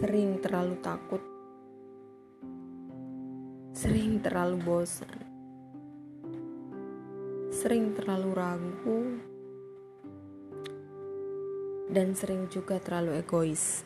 [0.00, 1.20] sering terlalu takut,
[3.76, 5.12] sering terlalu bosan,
[7.52, 9.00] sering terlalu ragu,
[11.92, 13.84] dan sering juga terlalu egois.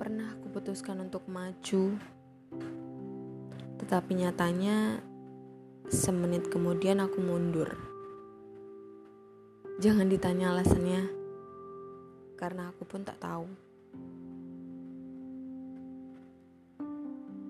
[0.00, 2.00] Pernah aku putuskan untuk maju,
[3.76, 5.04] tetapi nyatanya
[5.92, 7.83] semenit kemudian aku mundur.
[9.74, 11.02] Jangan ditanya alasannya,
[12.38, 13.50] karena aku pun tak tahu.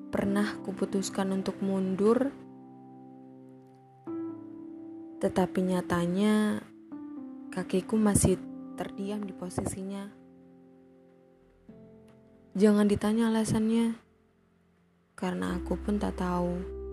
[0.08, 2.32] Pernah kuputuskan untuk mundur,
[5.20, 6.64] tetapi nyatanya
[7.52, 8.40] kakiku masih
[8.80, 10.08] terdiam di posisinya.
[12.56, 14.00] Jangan ditanya alasannya,
[15.12, 16.83] karena aku pun tak tahu.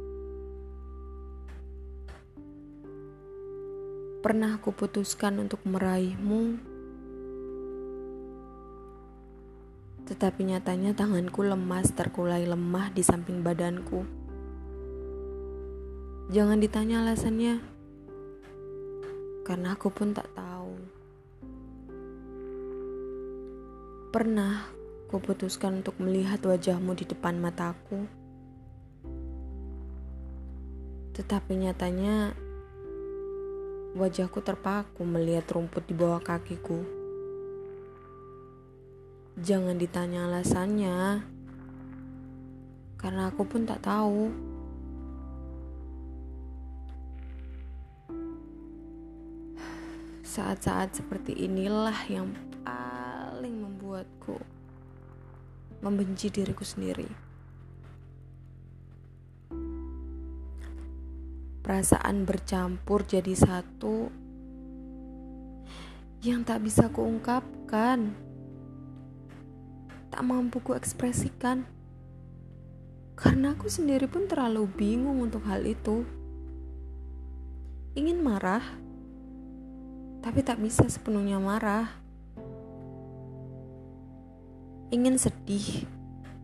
[4.21, 6.61] Pernah aku putuskan untuk meraihmu,
[10.05, 14.05] tetapi nyatanya tanganku lemas terkulai lemah di samping badanku.
[16.29, 17.65] Jangan ditanya alasannya,
[19.41, 20.77] karena aku pun tak tahu.
[24.13, 24.69] Pernah
[25.09, 28.05] kuputuskan untuk melihat wajahmu di depan mataku,
[31.17, 32.37] tetapi nyatanya
[33.91, 36.79] Wajahku terpaku melihat rumput di bawah kakiku.
[39.35, 41.27] Jangan ditanya alasannya,
[42.95, 44.31] karena aku pun tak tahu.
[50.23, 52.31] Saat-saat seperti inilah yang
[52.63, 54.39] paling membuatku
[55.83, 57.30] membenci diriku sendiri.
[61.61, 64.09] Perasaan bercampur jadi satu
[66.21, 68.13] yang tak bisa kuungkapkan,
[70.13, 71.65] tak mampu kuekspresikan,
[73.17, 76.05] karena aku sendiri pun terlalu bingung untuk hal itu.
[77.97, 78.61] Ingin marah,
[80.21, 81.89] tapi tak bisa sepenuhnya marah.
[84.93, 85.89] Ingin sedih,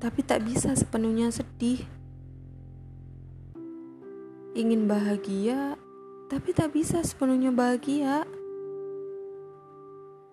[0.01, 1.85] tapi tak bisa sepenuhnya sedih
[4.57, 5.77] ingin bahagia,
[6.33, 8.25] tapi tak bisa sepenuhnya bahagia.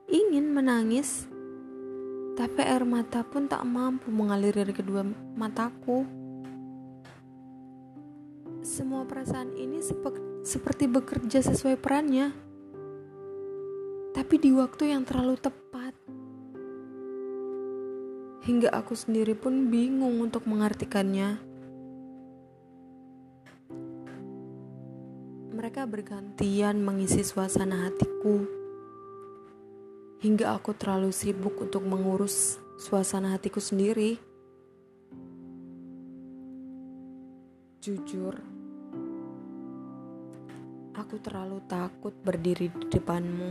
[0.09, 1.29] Ingin menangis,
[2.33, 5.05] tapi air mata pun tak mampu mengalir dari kedua
[5.37, 6.09] mataku.
[8.65, 9.85] Semua perasaan ini
[10.41, 12.33] seperti bekerja sesuai perannya,
[14.17, 15.93] tapi di waktu yang terlalu tepat.
[18.49, 21.53] Hingga aku sendiri pun bingung untuk mengartikannya.
[25.95, 28.43] Bergantian mengisi suasana hatiku,
[30.19, 34.19] hingga aku terlalu sibuk untuk mengurus suasana hatiku sendiri.
[37.79, 38.35] Jujur,
[40.99, 43.51] aku terlalu takut berdiri di depanmu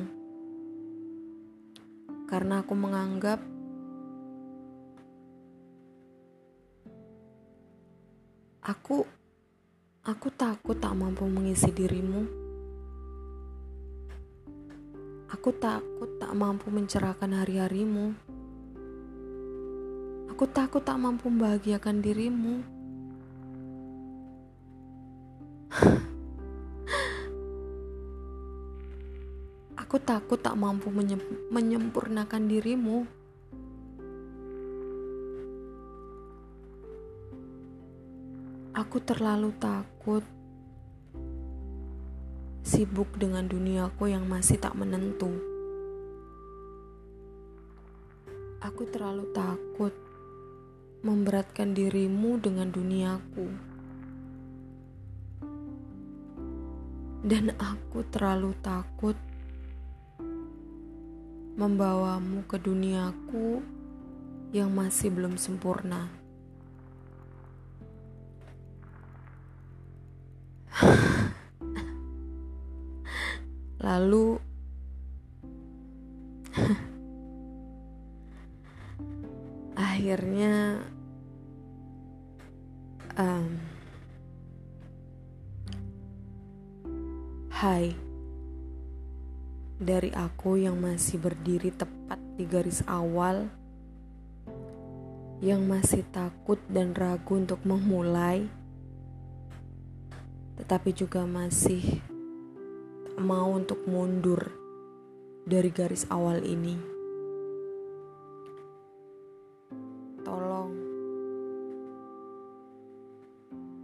[2.28, 3.40] karena aku menganggap
[8.68, 9.23] aku
[10.04, 12.28] Aku takut tak mampu mengisi dirimu.
[15.32, 18.12] Aku takut tak mampu mencerahkan hari-harimu.
[20.28, 22.60] Aku takut tak mampu membahagiakan dirimu.
[29.80, 30.92] Aku takut tak mampu
[31.48, 33.08] menyempurnakan dirimu.
[38.74, 40.26] Aku terlalu takut
[42.66, 45.30] sibuk dengan duniaku yang masih tak menentu.
[48.66, 49.94] Aku terlalu takut
[51.06, 53.46] memberatkan dirimu dengan duniaku.
[57.30, 59.14] Dan aku terlalu takut
[61.62, 63.62] membawamu ke duniaku
[64.50, 66.23] yang masih belum sempurna.
[73.84, 74.40] Lalu
[79.76, 80.80] akhirnya
[83.20, 83.60] um,
[87.52, 87.96] Hai
[89.84, 93.52] dari aku yang masih berdiri tepat di garis awal
[95.44, 98.48] yang masih takut dan ragu untuk memulai
[100.56, 102.00] tetapi juga masih
[103.20, 104.50] mau untuk mundur
[105.46, 106.76] dari garis awal ini.
[110.24, 110.72] Tolong,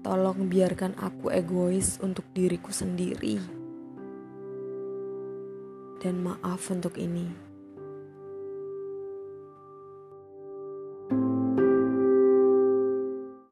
[0.02, 3.38] tolong biarkan aku egois untuk diriku sendiri,
[6.00, 7.49] dan maaf untuk ini.